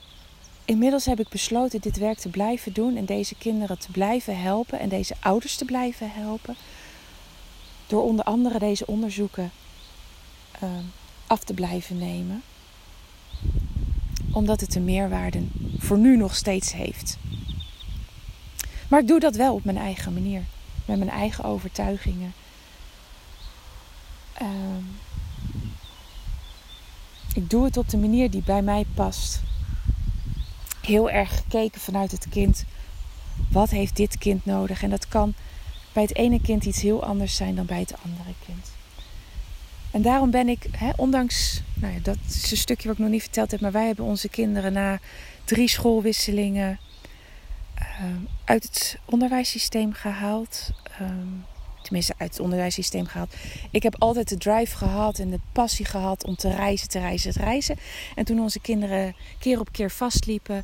[0.66, 4.80] inmiddels heb ik besloten dit werk te blijven doen en deze kinderen te blijven helpen
[4.80, 6.56] en deze ouders te blijven helpen.
[7.88, 9.52] Door onder andere deze onderzoeken
[10.64, 10.70] uh,
[11.28, 12.44] af te blijven nemen.
[14.32, 15.44] Omdat het een meerwaarde
[15.78, 17.18] voor nu nog steeds heeft.
[18.88, 20.44] Maar ik doe dat wel op mijn eigen manier.
[20.86, 22.34] Met mijn eigen overtuigingen.
[24.42, 24.48] Uh,
[27.40, 29.42] ik doe het op de manier die bij mij past
[30.82, 32.66] heel erg gekeken vanuit het kind.
[33.52, 34.84] Wat heeft dit kind nodig?
[34.84, 35.34] En dat kan
[35.94, 38.72] bij het ene kind iets heel anders zijn dan bij het andere kind.
[39.92, 43.12] En daarom ben ik, hè, ondanks, nou ja, dat is een stukje wat ik nog
[43.12, 45.00] niet verteld heb, maar wij hebben onze kinderen na
[45.46, 46.80] drie schoolwisselingen
[47.80, 48.06] uh,
[48.44, 50.72] uit het onderwijssysteem gehaald.
[51.02, 51.46] Um,
[51.90, 53.34] tenminste uit het onderwijssysteem gehaald.
[53.72, 57.32] Ik heb altijd de drive gehad en de passie gehad om te reizen, te reizen,
[57.32, 57.78] te reizen.
[58.16, 60.64] En toen onze kinderen keer op keer vastliepen,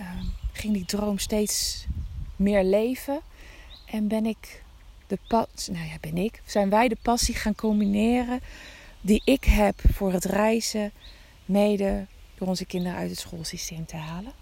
[0.00, 0.06] uh,
[0.52, 1.86] ging die droom steeds
[2.36, 3.20] meer leven.
[3.86, 4.62] En ben ik
[5.06, 8.40] de nou ja, ben ik, zijn wij de passie gaan combineren
[9.00, 10.92] die ik heb voor het reizen,
[11.44, 12.06] mede
[12.38, 14.32] door onze kinderen uit het schoolsysteem te halen.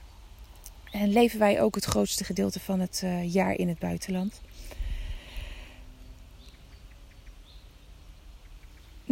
[0.90, 4.40] En leven wij ook het grootste gedeelte van het uh, jaar in het buitenland.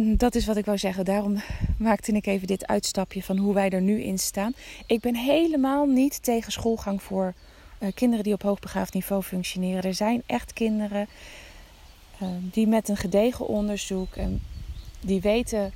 [0.01, 1.05] Dat is wat ik wou zeggen.
[1.05, 1.41] Daarom
[1.77, 4.53] maakte ik even dit uitstapje van hoe wij er nu in staan.
[4.85, 7.33] Ik ben helemaal niet tegen schoolgang voor
[7.79, 9.83] uh, kinderen die op hoogbegaafd niveau functioneren.
[9.83, 11.07] Er zijn echt kinderen
[12.21, 14.41] uh, die met een gedegen onderzoek en
[14.99, 15.73] die weten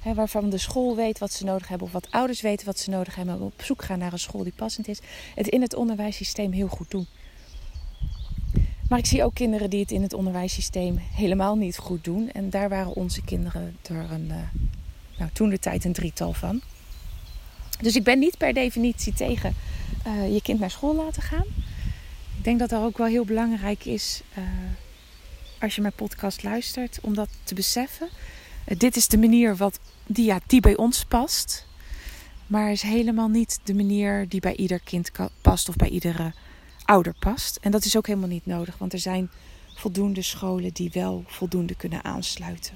[0.00, 2.90] hè, waarvan de school weet wat ze nodig hebben, of wat ouders weten wat ze
[2.90, 5.00] nodig hebben, op zoek gaan naar een school die passend is,
[5.34, 7.06] het in het onderwijssysteem heel goed doen.
[8.88, 12.30] Maar ik zie ook kinderen die het in het onderwijssysteem helemaal niet goed doen.
[12.30, 14.36] En daar waren onze kinderen er een, uh,
[15.18, 16.60] nou, toen de tijd een drietal van.
[17.80, 19.54] Dus ik ben niet per definitie tegen
[20.04, 21.44] eh, je kind naar school laten gaan.
[22.38, 24.44] Ik denk dat dat ook wel heel belangrijk is uh,
[25.60, 28.08] als je mijn podcast luistert, om dat te beseffen.
[28.64, 31.66] Dit is de manier wat, die, ja, die bij ons past.
[32.46, 36.32] Maar is helemaal niet de manier die bij ieder kind past of bij iedere
[36.88, 37.58] ouder past.
[37.60, 39.30] En dat is ook helemaal niet nodig, want er zijn
[39.74, 42.74] voldoende scholen die wel voldoende kunnen aansluiten.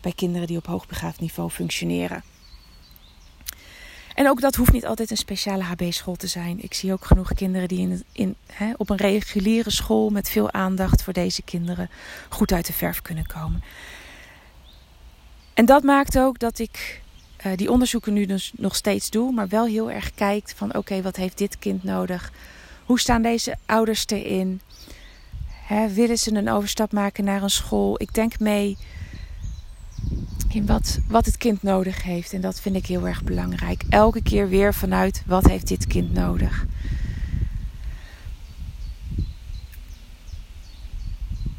[0.00, 2.22] Bij kinderen die op hoogbegaafd niveau functioneren.
[4.14, 6.62] En ook dat hoeft niet altijd een speciale HB-school te zijn.
[6.62, 8.36] Ik zie ook genoeg kinderen die in, in,
[8.76, 11.90] op een reguliere school met veel aandacht voor deze kinderen
[12.28, 13.62] goed uit de verf kunnen komen.
[15.54, 17.00] En dat maakt ook dat ik
[17.46, 21.02] uh, die onderzoeken nu dus nog steeds doe, maar wel heel erg kijkt van oké,
[21.02, 22.32] wat heeft dit kind nodig?
[22.90, 24.60] Hoe staan deze ouders erin?
[25.46, 28.00] Hè, willen ze een overstap maken naar een school?
[28.00, 28.76] Ik denk mee
[30.48, 32.32] in wat, wat het kind nodig heeft.
[32.32, 33.82] En dat vind ik heel erg belangrijk.
[33.88, 36.66] Elke keer weer vanuit wat heeft dit kind nodig.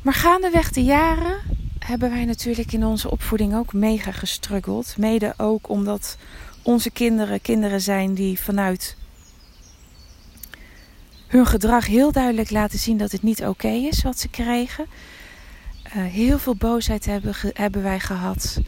[0.01, 1.37] Maar gaandeweg de jaren
[1.79, 4.97] hebben wij natuurlijk in onze opvoeding ook mega gestruggeld.
[4.97, 6.17] Mede ook omdat
[6.61, 8.99] onze kinderen kinderen zijn die vanuit
[11.31, 14.85] hun gedrag heel duidelijk laten zien dat het niet oké is wat ze krijgen.
[15.85, 18.61] Uh, heel veel boosheid hebben, hebben wij gehad.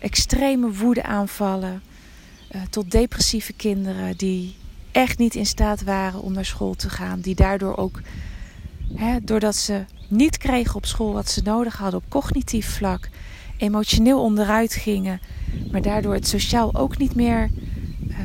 [0.00, 1.82] Extreme woedeaanvallen.
[2.54, 4.56] Uh, tot depressieve kinderen die
[4.92, 7.20] echt niet in staat waren om naar school te gaan.
[7.20, 8.00] Die daardoor ook,
[8.94, 13.08] hè, doordat ze niet kregen op school wat ze nodig hadden op cognitief vlak,
[13.56, 15.20] emotioneel onderuit gingen.
[15.70, 17.50] Maar daardoor het sociaal ook niet meer,
[18.08, 18.16] uh,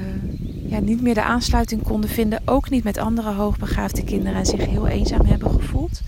[0.67, 2.41] ja, niet meer de aansluiting konden vinden.
[2.45, 6.01] Ook niet met andere hoogbegaafde kinderen en zich heel eenzaam hebben gevoeld.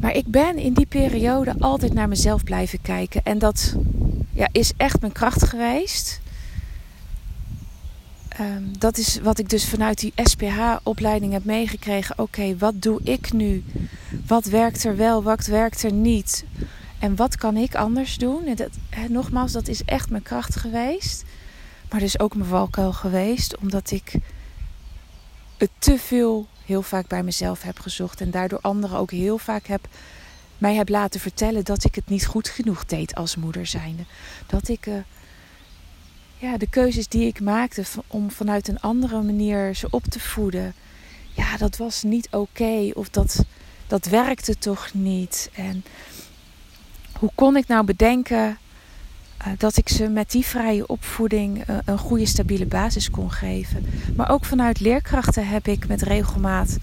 [0.00, 3.22] Maar ik ben in die periode altijd naar mezelf blijven kijken.
[3.24, 3.76] En dat
[4.32, 6.20] ja, is echt mijn kracht geweest.
[8.40, 12.18] Um, dat is wat ik dus vanuit die SPH-opleiding heb meegekregen.
[12.18, 13.64] Oké, wat doe ik nu?
[14.26, 16.44] Wat werkt er wel, wat werkt er niet?
[17.00, 18.46] En wat kan ik anders doen?
[18.46, 21.24] En dat, hè, nogmaals, dat is echt mijn kracht geweest.
[21.90, 23.56] Maar dus ook mijn valkuil geweest.
[23.56, 24.12] Omdat ik
[25.56, 28.20] het te veel heel vaak bij mezelf heb gezocht.
[28.20, 29.88] En daardoor anderen ook heel vaak heb,
[30.58, 34.02] mij heb laten vertellen dat ik het niet goed genoeg deed als moeder zijnde.
[34.46, 34.94] Dat ik uh,
[36.38, 40.74] ja, de keuzes die ik maakte om vanuit een andere manier ze op te voeden.
[41.36, 42.90] Ja, dat was niet oké.
[42.94, 43.44] of dat,
[43.86, 45.50] dat werkte toch niet.
[45.54, 45.84] En
[47.20, 48.58] hoe kon ik nou bedenken
[49.46, 53.86] uh, dat ik ze met die vrije opvoeding uh, een goede stabiele basis kon geven.
[54.16, 56.76] Maar ook vanuit leerkrachten heb ik met regelmaat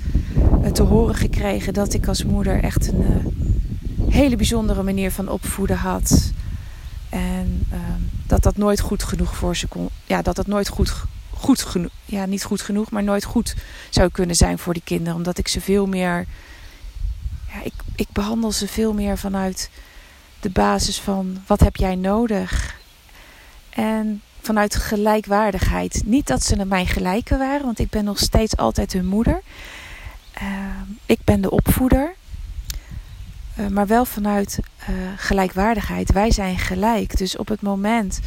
[0.63, 5.77] uh, te horen gekregen dat ik als moeder echt een hele bijzondere manier van opvoeden
[5.77, 6.31] had.
[7.09, 9.89] En ehm, dat dat nooit goed genoeg voor ze kon.
[10.05, 10.93] Ja, dat dat nooit goed,
[11.33, 11.91] goed genoeg.
[12.05, 13.55] Ja, niet goed genoeg, maar nooit goed
[13.89, 15.15] zou kunnen zijn voor die kinderen.
[15.15, 16.25] Omdat ik ze veel meer.
[17.53, 19.69] Ja, ik, ik behandel ze veel meer vanuit
[20.39, 22.79] de basis van wat heb jij nodig?
[23.69, 26.01] En vanuit gelijkwaardigheid.
[26.05, 29.41] Niet dat ze naar mij gelijken waren, want ik ben nog steeds altijd hun moeder.
[30.41, 30.47] Uh,
[31.05, 32.15] ik ben de opvoeder.
[33.59, 36.11] Uh, maar wel vanuit uh, gelijkwaardigheid.
[36.11, 37.17] Wij zijn gelijk.
[37.17, 38.19] Dus op het moment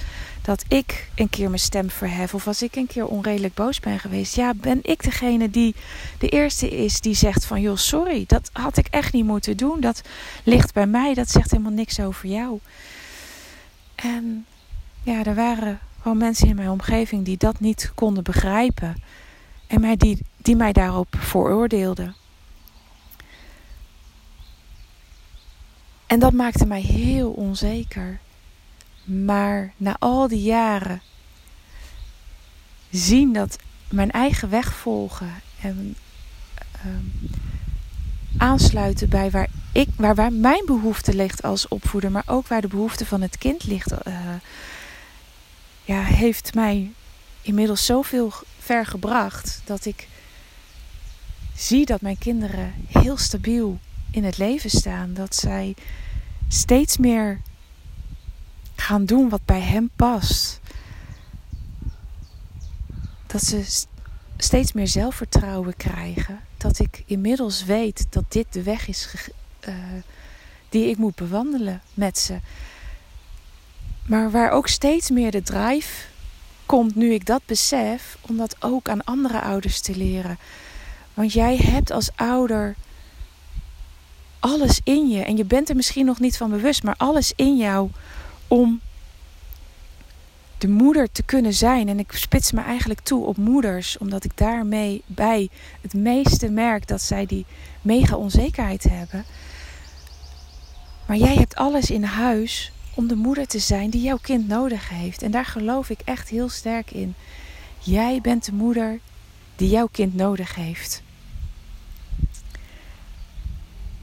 [0.51, 3.99] dat ik een keer mijn stem verhef of als ik een keer onredelijk boos ben
[3.99, 5.75] geweest, ja, ben ik degene die
[6.19, 9.81] de eerste is die zegt van joh, sorry, dat had ik echt niet moeten doen.
[9.81, 10.03] Dat
[10.45, 12.59] ligt bij mij, dat zegt helemaal niks over jou.
[13.95, 14.47] En
[15.03, 19.03] ja, er waren gewoon mensen in mijn omgeving die dat niet konden begrijpen.
[19.67, 22.15] En mij die, die mij daarop veroordeelden.
[26.07, 28.21] En dat maakte mij heel onzeker.
[29.11, 31.03] Maar na al die jaren
[32.91, 35.97] zien dat mijn eigen weg volgen en
[36.87, 36.93] uh,
[38.37, 42.69] aansluiten bij waar, ik, waar, waar mijn behoefte ligt als opvoeder, maar ook waar de
[42.69, 44.35] behoefte van het kind ligt, uh,
[45.85, 46.93] ja, heeft mij
[47.43, 50.09] inmiddels zoveel ver gebracht dat ik
[51.57, 53.79] zie dat mijn kinderen heel stabiel
[54.11, 55.15] in het leven staan.
[55.15, 55.75] Dat zij
[56.49, 57.41] steeds meer
[58.81, 60.61] gaan doen wat bij hem past.
[63.27, 63.87] Dat ze
[64.37, 66.41] steeds meer zelfvertrouwen krijgen.
[66.57, 69.15] Dat ik inmiddels weet dat dit de weg is
[69.69, 69.75] uh,
[70.69, 72.39] die ik moet bewandelen met ze.
[74.07, 76.07] Maar waar ook steeds meer de drive
[76.67, 80.39] komt nu ik dat besef, om dat ook aan andere ouders te leren.
[81.15, 82.75] Want jij hebt als ouder
[84.39, 85.23] alles in je.
[85.23, 87.91] En je bent er misschien nog niet van bewust, maar alles in jou
[88.51, 88.81] om
[90.59, 91.89] de moeder te kunnen zijn.
[91.89, 95.49] En ik spits me eigenlijk toe op moeders, omdat ik daarmee bij
[95.81, 97.47] het meeste merk dat zij die
[97.83, 99.25] mega onzekerheid hebben.
[101.07, 104.89] Maar jij hebt alles in huis om de moeder te zijn die jouw kind nodig
[104.89, 105.23] heeft.
[105.23, 107.15] En daar geloof ik echt heel sterk in.
[107.79, 108.99] Jij bent de moeder
[109.57, 111.03] die jouw kind nodig heeft.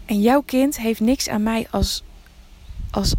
[0.05, 2.03] En jouw kind heeft niks aan mij als,
[2.91, 3.13] als,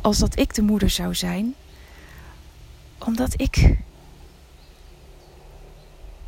[0.00, 1.54] als dat ik de moeder zou zijn,
[2.98, 3.76] omdat ik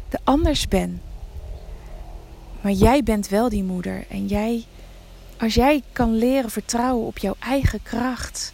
[0.08, 1.02] de anders ben.
[2.60, 4.04] Maar jij bent wel die moeder.
[4.08, 4.64] En jij,
[5.38, 8.52] als jij kan leren vertrouwen op jouw eigen kracht.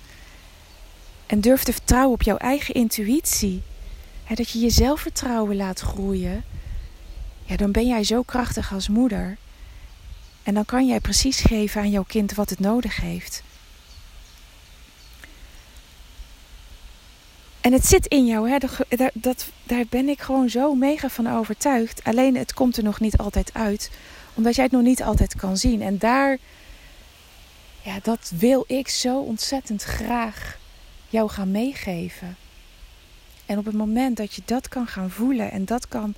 [1.27, 3.63] En durft te vertrouwen op jouw eigen intuïtie.
[4.25, 6.45] Hè, dat je je zelfvertrouwen laat groeien.
[7.45, 9.37] Ja, dan ben jij zo krachtig als moeder.
[10.43, 13.43] En dan kan jij precies geven aan jouw kind wat het nodig heeft.
[17.67, 18.59] En het zit in jou, hè?
[19.15, 22.05] Dat, daar ben ik gewoon zo mega van overtuigd.
[22.05, 23.91] Alleen het komt er nog niet altijd uit,
[24.35, 25.83] omdat jij het nog niet altijd kan zien.
[25.83, 26.39] En daar,
[27.83, 30.59] ja, dat wil ik zo ontzettend graag
[31.09, 32.37] jou gaan meegeven.
[33.47, 36.15] En op het moment dat je dat kan gaan voelen en dat kan,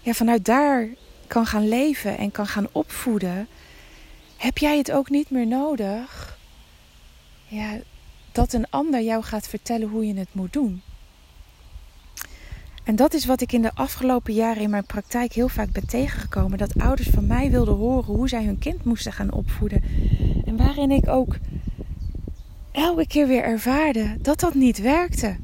[0.00, 0.88] ja, vanuit daar
[1.26, 3.48] kan gaan leven en kan gaan opvoeden,
[4.36, 6.38] heb jij het ook niet meer nodig.
[7.46, 7.78] Ja,
[8.32, 10.82] dat een ander jou gaat vertellen hoe je het moet doen.
[12.88, 15.86] En dat is wat ik in de afgelopen jaren in mijn praktijk heel vaak ben
[15.86, 16.58] tegengekomen.
[16.58, 19.82] Dat ouders van mij wilden horen hoe zij hun kind moesten gaan opvoeden.
[20.44, 21.36] En waarin ik ook
[22.72, 25.36] elke keer weer ervaarde dat dat niet werkte.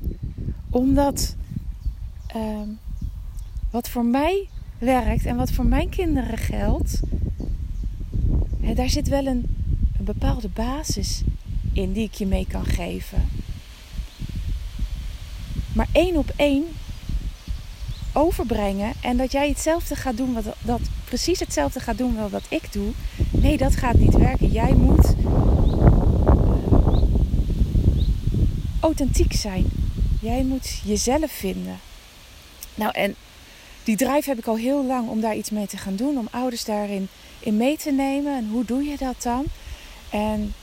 [0.70, 1.36] Omdat
[2.36, 2.60] uh,
[3.70, 7.00] wat voor mij werkt en wat voor mijn kinderen geldt,
[8.74, 9.56] daar zit wel een,
[9.98, 11.22] een bepaalde basis
[11.74, 13.28] in die ik je mee kan geven.
[15.72, 16.64] Maar één op één
[18.12, 22.72] overbrengen en dat jij hetzelfde gaat doen, wat, dat precies hetzelfde gaat doen wat ik
[22.72, 22.92] doe,
[23.30, 24.48] nee, dat gaat niet werken.
[24.48, 25.14] Jij moet
[28.80, 29.66] authentiek zijn.
[30.20, 31.78] Jij moet jezelf vinden.
[32.74, 33.14] Nou, en
[33.84, 36.18] die drive heb ik al heel lang om daar iets mee te gaan doen.
[36.18, 37.08] Om ouders daarin
[37.40, 38.36] in mee te nemen.
[38.36, 39.44] En hoe doe je dat dan?
[40.10, 40.54] En,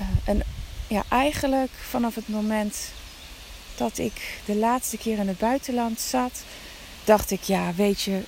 [0.00, 0.42] uh, en
[0.88, 2.76] ja, eigenlijk vanaf het moment
[3.76, 6.42] dat ik de laatste keer in het buitenland zat,
[7.04, 8.20] dacht ik, ja, weet je,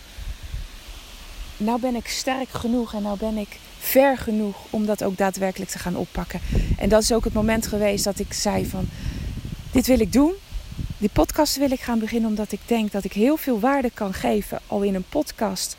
[1.57, 5.71] nou ben ik sterk genoeg en nou ben ik ver genoeg om dat ook daadwerkelijk
[5.71, 6.41] te gaan oppakken.
[6.79, 8.89] En dat is ook het moment geweest dat ik zei van,
[9.71, 10.33] dit wil ik doen.
[10.99, 14.15] Die podcast wil ik gaan beginnen omdat ik denk dat ik heel veel waarde kan
[14.15, 15.77] geven al in een podcast.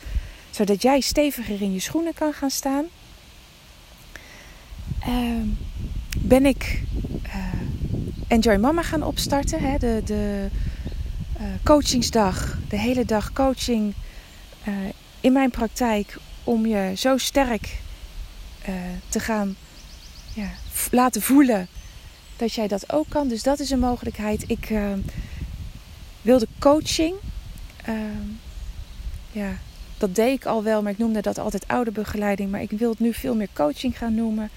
[0.50, 2.84] Zodat jij steviger in je schoenen kan gaan staan.
[5.08, 5.42] Uh,
[6.30, 6.82] ben ik
[7.26, 7.34] uh,
[8.28, 9.60] Enjoy Mama gaan opstarten.
[9.60, 9.78] Hè?
[9.78, 10.46] De, de
[11.40, 13.94] uh, coachingsdag, de hele dag coaching
[14.68, 14.74] uh,
[15.20, 16.16] in mijn praktijk.
[16.44, 17.78] Om je zo sterk
[19.08, 19.56] te gaan
[20.34, 20.48] ja,
[20.90, 21.68] laten voelen
[22.36, 23.28] dat jij dat ook kan.
[23.28, 24.44] Dus dat is een mogelijkheid.
[24.46, 24.72] Ik
[26.22, 27.14] wilde coaching.
[29.32, 29.52] Ja,
[29.98, 32.50] dat deed ik al wel, maar ik noemde dat altijd ouderbegeleiding.
[32.50, 34.50] Maar ik wil het nu veel meer coaching gaan noemen.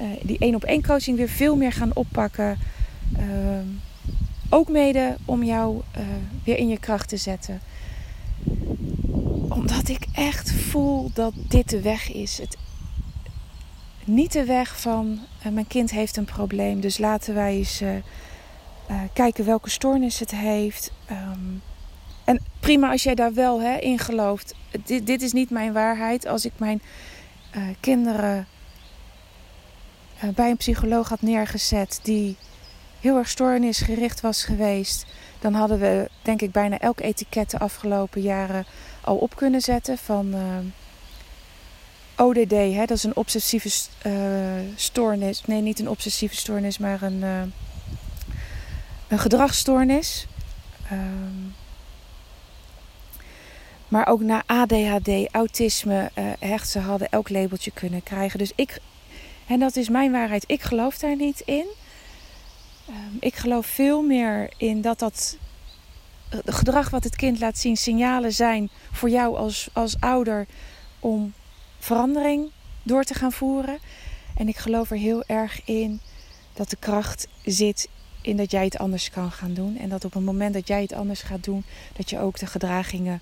[0.00, 2.58] Uh, die één op één coaching weer veel meer gaan oppakken.
[3.16, 3.66] Ehm,
[4.50, 6.02] ook mede om jou eh,
[6.44, 7.60] weer in je kracht te zetten.
[9.48, 12.38] Omdat ik echt voel dat dit de weg is.
[12.38, 12.56] Het
[14.04, 17.82] niet de weg van uh, mijn kind heeft een probleem, dus laten wij eens
[19.12, 20.92] kijken welke stoornis het heeft.
[21.10, 21.62] Um,
[22.24, 24.54] en prima als jij daar wel hè, in gelooft.
[24.84, 26.26] Dit, dit, is niet mijn waarheid.
[26.26, 26.82] Als ik mijn
[27.80, 28.46] kinderen
[30.34, 32.36] bij een psycholoog had neergezet die
[33.00, 35.06] heel erg stoornisgericht was geweest,
[35.38, 38.66] dan hadden we denk ik bijna elk etiket de afgelopen jaren
[39.00, 40.64] al op kunnen zetten van ehm,
[42.16, 43.70] ODD, hè, dat is een obsessieve
[44.06, 44.12] uh,
[44.74, 45.42] stoornis.
[45.46, 47.22] Nee, niet een obsessieve stoornis, maar een,
[49.08, 50.26] een gedragsstoornis.
[50.92, 51.54] Um,
[53.88, 58.38] maar ook naar ADHD, autisme, hecht, ze hadden elk labeltje kunnen krijgen.
[58.38, 58.80] Dus ik,
[59.48, 61.66] en dat is mijn waarheid, ik geloof daar niet in.
[62.88, 65.36] Um, ik geloof veel meer in dat dat
[66.28, 70.46] het gedrag wat het kind laat zien signalen zijn voor jou als, als ouder
[71.00, 71.32] om
[71.78, 72.50] verandering
[72.82, 73.78] door te gaan voeren.
[74.36, 76.00] En ik geloof er heel erg in
[76.54, 77.88] dat de kracht zit
[78.20, 79.78] in dat jij het anders kan gaan doen.
[79.78, 81.64] En dat op het moment dat jij het anders gaat doen,
[81.96, 83.20] dat je ook de gedragingen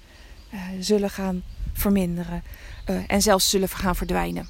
[0.55, 2.43] uh, zullen gaan verminderen.
[2.91, 4.49] Uh, en zelfs zullen gaan verdwijnen.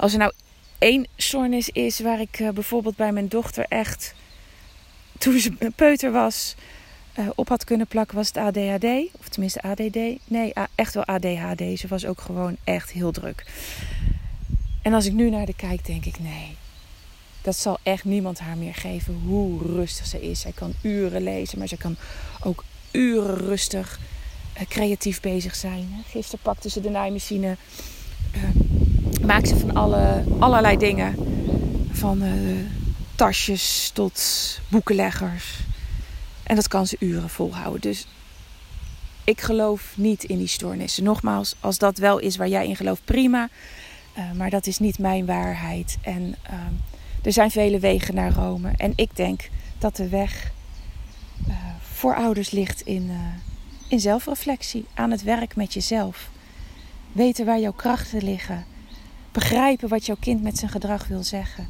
[0.00, 0.32] Als er nou
[0.78, 4.14] één stoornis is waar ik uh, bijvoorbeeld bij mijn dochter echt
[5.18, 6.54] toen ze peuter was,
[7.18, 8.84] uh, op had kunnen plakken, was het ADHD.
[9.18, 9.98] Of tenminste ADD.
[10.24, 11.78] Nee, echt wel ADHD.
[11.78, 13.46] Ze was ook gewoon echt heel druk.
[14.82, 16.56] En als ik nu naar de kijk, denk ik: nee,
[17.42, 20.40] dat zal echt niemand haar meer geven hoe rustig ze is.
[20.40, 21.96] Zij kan uren lezen, maar ze kan
[22.42, 24.00] ook uren rustig
[24.56, 26.04] uh, creatief bezig zijn.
[26.08, 27.56] Gisteren pakte ze de naaimachine.
[29.26, 31.14] Maakt ze van alle, allerlei dingen.
[31.90, 32.32] Van uh,
[33.14, 34.20] tasjes tot
[34.68, 35.58] boekenleggers.
[36.42, 37.80] En dat kan ze uren volhouden.
[37.80, 38.06] Dus
[39.24, 41.04] ik geloof niet in die stoornissen.
[41.04, 43.48] Nogmaals, als dat wel is waar jij in gelooft, prima.
[44.18, 45.98] Uh, maar dat is niet mijn waarheid.
[46.02, 46.54] En uh,
[47.22, 48.70] er zijn vele wegen naar Rome.
[48.76, 49.48] En ik denk
[49.78, 50.52] dat de weg
[51.80, 53.10] voor ouders ligt in,
[53.88, 54.86] in zelfreflectie.
[54.94, 56.30] Aan het werk met jezelf.
[57.12, 58.64] Weten waar jouw krachten liggen.
[59.32, 61.66] Begrijpen wat jouw kind met zijn gedrag wil zeggen.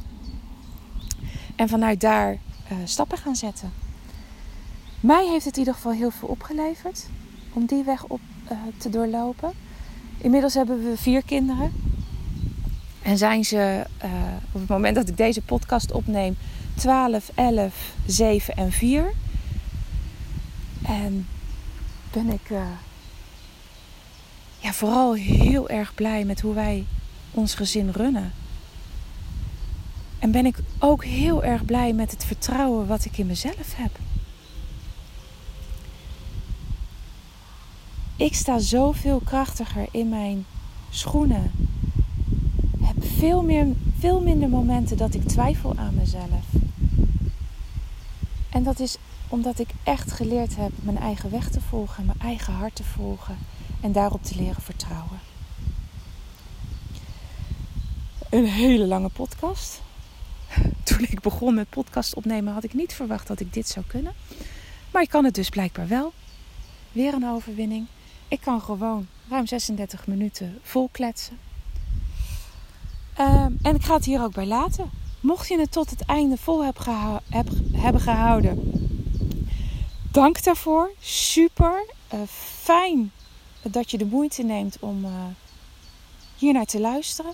[1.57, 2.39] En vanuit daar
[2.85, 3.73] stappen gaan zetten.
[5.01, 7.07] Mij heeft het in ieder geval heel veel opgeleverd
[7.53, 8.21] om die weg op
[8.53, 9.53] uh, te doorlopen.
[10.19, 11.73] Inmiddels hebben we vier kinderen.
[13.03, 14.11] En zijn ze uh,
[14.53, 16.37] op het moment dat ik deze podcast opneem
[16.75, 19.13] 12, 11, 7 en 4.
[20.83, 21.27] En
[22.13, 22.51] ben ik
[24.59, 26.87] ja, vooral heel erg blij met hoe wij
[27.31, 28.33] ons gezin runnen.
[30.19, 33.99] En ben ik ook heel erg blij met het vertrouwen wat ik in mezelf heb.
[38.17, 40.47] Ik sta zoveel krachtiger in mijn
[40.91, 41.51] schoenen.
[42.81, 43.67] Heb veel, meer,
[43.99, 46.45] veel minder momenten dat ik twijfel aan mezelf.
[48.51, 48.97] En dat is
[49.29, 53.39] omdat ik echt geleerd heb mijn eigen weg te volgen, mijn eigen hart te volgen
[53.81, 55.30] en daarop te leren vertrouwen.
[58.31, 59.81] Een hele lange podcast.
[60.85, 64.15] Toen ik begon met podcast opnemen had ik niet verwacht dat ik dit zou kunnen.
[64.91, 66.13] Maar ik kan het dus blijkbaar wel.
[66.93, 67.87] Weer een overwinning.
[68.29, 71.39] Ik kan gewoon ruim 36 minuten vol kletsen.
[73.19, 74.91] Uh, en ik ga het hier ook bij laten.
[75.21, 76.79] Mocht je het tot het einde vol heb
[77.73, 78.73] hebben gehouden,
[80.11, 80.91] dank daarvoor.
[81.01, 82.21] Super uh,
[82.63, 83.13] fijn
[83.63, 85.11] dat je de moeite neemt om uh,
[86.37, 87.33] hier naar te luisteren.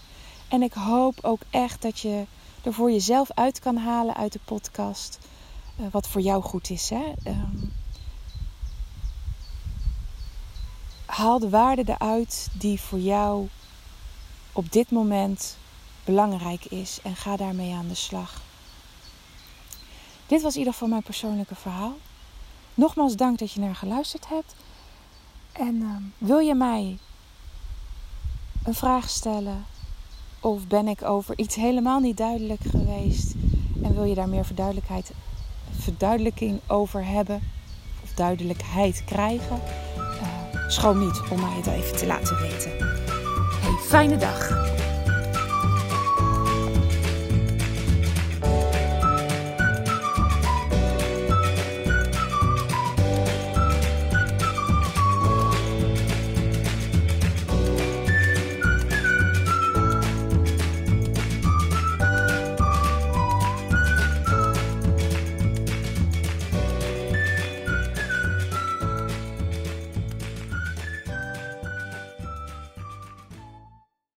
[0.48, 2.26] En ik hoop ook echt dat je
[2.62, 5.18] er voor jezelf uit kan halen uit de podcast.
[5.80, 6.90] Uh, wat voor jou goed is.
[6.90, 7.12] Hè?
[7.26, 7.72] Um,
[11.06, 13.48] haal de waarde eruit die voor jou
[14.52, 15.56] op dit moment
[16.04, 18.42] belangrijk is en ga daarmee aan de slag.
[20.26, 21.96] Dit was in ieder geval mijn persoonlijke verhaal.
[22.74, 24.54] Nogmaals dank dat je naar geluisterd hebt.
[25.52, 26.98] En uh, wil je mij
[28.64, 29.66] een vraag stellen?
[30.46, 33.34] Of ben ik over iets helemaal niet duidelijk geweest?
[33.82, 34.44] En wil je daar meer
[35.70, 37.40] verduidelijking over hebben?
[38.02, 39.60] Of duidelijkheid krijgen?
[40.68, 42.70] Schroom niet om mij het even te laten weten.
[43.60, 44.74] Hey, fijne dag.